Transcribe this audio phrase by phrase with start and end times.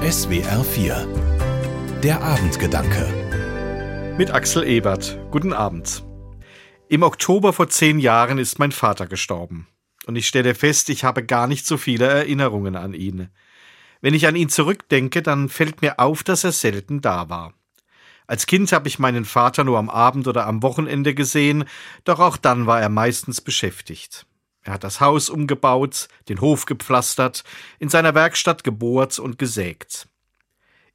[0.00, 5.18] SWR 4 Der Abendgedanke Mit Axel Ebert.
[5.30, 6.02] Guten Abend.
[6.88, 9.66] Im Oktober vor zehn Jahren ist mein Vater gestorben.
[10.06, 13.28] Und ich stelle fest, ich habe gar nicht so viele Erinnerungen an ihn.
[14.00, 17.52] Wenn ich an ihn zurückdenke, dann fällt mir auf, dass er selten da war.
[18.26, 21.64] Als Kind habe ich meinen Vater nur am Abend oder am Wochenende gesehen,
[22.04, 24.24] doch auch dann war er meistens beschäftigt.
[24.62, 27.44] Er hat das Haus umgebaut, den Hof gepflastert,
[27.78, 30.08] in seiner Werkstatt gebohrt und gesägt.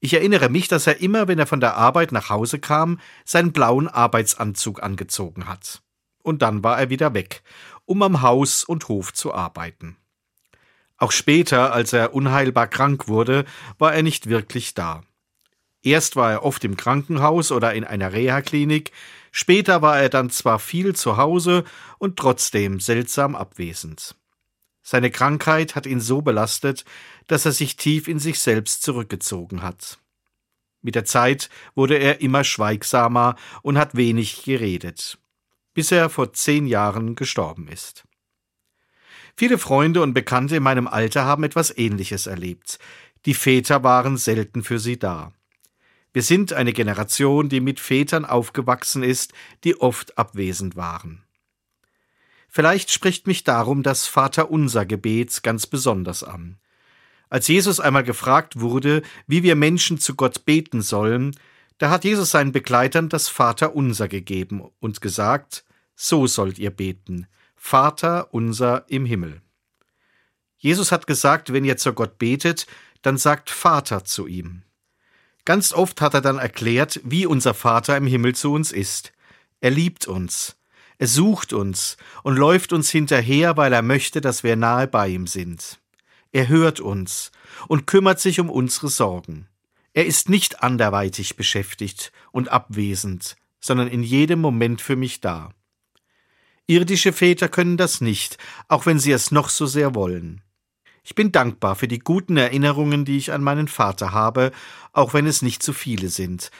[0.00, 3.52] Ich erinnere mich, dass er immer, wenn er von der Arbeit nach Hause kam, seinen
[3.52, 5.82] blauen Arbeitsanzug angezogen hat.
[6.22, 7.42] Und dann war er wieder weg,
[7.86, 9.96] um am Haus und Hof zu arbeiten.
[10.98, 13.44] Auch später, als er unheilbar krank wurde,
[13.78, 15.02] war er nicht wirklich da.
[15.84, 18.90] Erst war er oft im Krankenhaus oder in einer Reha-Klinik,
[19.30, 21.64] später war er dann zwar viel zu Hause
[21.98, 24.16] und trotzdem seltsam abwesend.
[24.82, 26.86] Seine Krankheit hat ihn so belastet,
[27.26, 29.98] dass er sich tief in sich selbst zurückgezogen hat.
[30.80, 35.18] Mit der Zeit wurde er immer schweigsamer und hat wenig geredet,
[35.74, 38.04] bis er vor zehn Jahren gestorben ist.
[39.36, 42.78] Viele Freunde und Bekannte in meinem Alter haben etwas Ähnliches erlebt.
[43.26, 45.32] Die Väter waren selten für sie da.
[46.14, 49.32] Wir sind eine Generation, die mit Vätern aufgewachsen ist,
[49.64, 51.24] die oft abwesend waren.
[52.48, 56.60] Vielleicht spricht mich darum das Vaterunser Gebet ganz besonders an.
[57.30, 61.34] Als Jesus einmal gefragt wurde, wie wir Menschen zu Gott beten sollen,
[61.78, 65.64] da hat Jesus seinen Begleitern das Vaterunser gegeben und gesagt,
[65.96, 67.26] so sollt ihr beten,
[67.56, 69.42] Vater unser im Himmel.
[70.58, 72.68] Jesus hat gesagt, wenn ihr zu Gott betet,
[73.02, 74.62] dann sagt Vater zu ihm.
[75.44, 79.12] Ganz oft hat er dann erklärt, wie unser Vater im Himmel zu uns ist.
[79.60, 80.56] Er liebt uns,
[80.98, 85.26] er sucht uns und läuft uns hinterher, weil er möchte, dass wir nahe bei ihm
[85.26, 85.80] sind.
[86.32, 87.30] Er hört uns
[87.68, 89.48] und kümmert sich um unsere Sorgen.
[89.92, 95.52] Er ist nicht anderweitig beschäftigt und abwesend, sondern in jedem Moment für mich da.
[96.66, 98.38] Irdische Väter können das nicht,
[98.68, 100.43] auch wenn sie es noch so sehr wollen.
[101.04, 104.50] Ich bin dankbar für die guten Erinnerungen, die ich an meinen Vater habe,
[104.92, 106.50] auch wenn es nicht zu viele sind.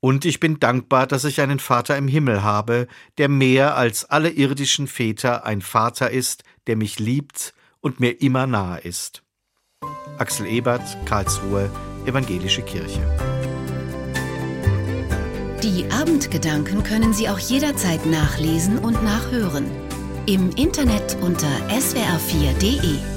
[0.00, 4.28] Und ich bin dankbar, dass ich einen Vater im Himmel habe, der mehr als alle
[4.28, 9.22] irdischen Väter ein Vater ist, der mich liebt und mir immer nahe ist.
[10.18, 11.70] Axel Ebert, Karlsruhe,
[12.04, 13.00] Evangelische Kirche.
[15.62, 19.64] Die Abendgedanken können Sie auch jederzeit nachlesen und nachhören.
[20.26, 23.13] Im Internet unter swr4.de.